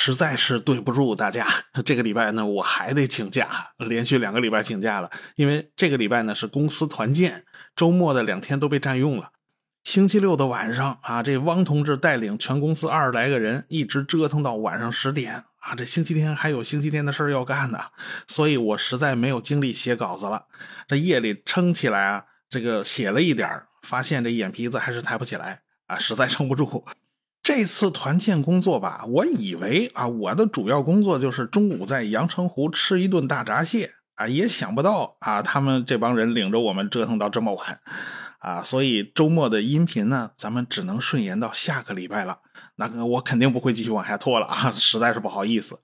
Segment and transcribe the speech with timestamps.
[0.00, 1.44] 实在是对不住大家。
[1.84, 9.32] 这个礼拜呢，我还得请假，连续两个礼拜请假了，因为这个礼拜呢是公司团建，周末的两天都被占用了。
[9.82, 15.74] 星期六的晚上啊，这汪同志带领全公司二十来个人，一直折腾到晚上十点啊。
[15.74, 17.80] 这星期天还有星期天的事儿要干呢，
[18.28, 20.44] 所以我实在没有精力写稿子了。
[20.86, 23.50] 这夜里撑起来啊，这个写了一点
[23.82, 26.84] 发现这眼皮子还是抬不起来啊，实在撑不住。
[27.48, 37.80] 这次团建工作吧，我以为啊，我的主要工作就是中午在阳澄湖吃一顿大闸蟹啊，也想不到啊，他们这帮人领着我们折腾到这么晚
[38.40, 42.40] 啊，所以周末的音频呢，咱们只能顺延到下个礼拜了。
[42.76, 45.80] 那个我肯定不会继续往下拖了啊， 实在是不好意思。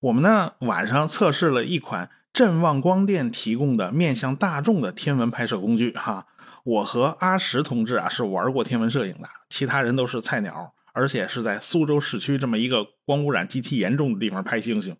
[0.00, 6.26] 我们呢晚上测试了一款振旺光电提供的面向大众的天文拍摄工具哈。
[6.64, 14.96] 我和阿石同志啊是玩过天文摄影的，其他人都是菜鸟，而且是在苏州市区这么一个光污染极其严重的地方拍星星。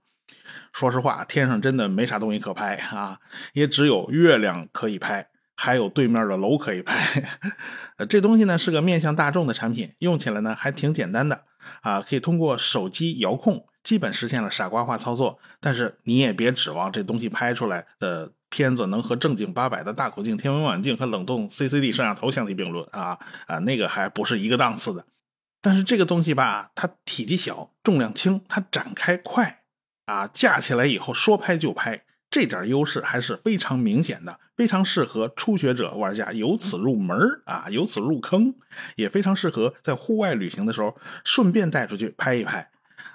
[0.72, 3.18] 说实话，天上真的没啥东西可拍啊，
[3.54, 7.28] 也只有月亮可以拍，还有对面的楼可以拍。
[8.08, 11.42] 这东西呢是个面向大众的产品，用起来呢还挺简单的
[11.82, 15.38] 啊，可以通过手机遥控，基本实现了傻瓜化操作。
[15.60, 18.32] 但是你也别指望这东西拍出来的。
[18.50, 23.18] 片子能和正经八百的大口径天文望远镜和冷冻 CCD 摄像头相提并论啊
[23.48, 25.04] 啊，那个还不是一个档次的。
[25.60, 29.64] 但是这个东西吧，它体积小，重量轻，它展开快
[30.06, 38.54] 啊，架起来以后说拍就拍，这点优势还是非常明显的，非常适合初学者玩家由此入门啊，由此入坑，
[38.94, 42.70] 也非常适合在户外旅行的时候顺便带出去拍一拍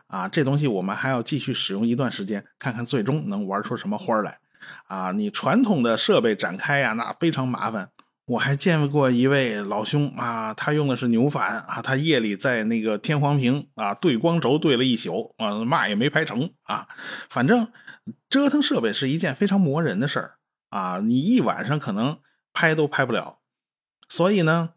[0.09, 0.27] 啊。
[0.27, 4.39] 这东西我们还要继续使用一段时间，看看最终能玩出什么花来。
[4.87, 7.89] 啊，你传统的设备展开呀，那非常麻烦。
[8.25, 16.87] 我还见过一位老兄啊，他用的是牛反啊，他夜里在那个天皇屏啊对光轴对了一宿啊，嘛也没拍成啊。
[17.27, 17.71] 反正
[18.29, 20.35] 折腾设备是一件非常磨人的事儿
[20.69, 22.19] 啊，你一晚上可能
[22.53, 23.39] 拍都拍不了。
[24.07, 24.73] 所以呢，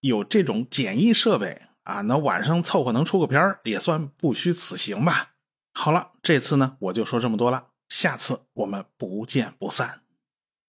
[0.00, 5.30] 有这种简易设备啊，那晚上凑合能出个片儿也算不虚此行吧。
[5.74, 7.68] 好了，这次呢，我就说这么多了。
[7.88, 10.02] 下次我们不见不散。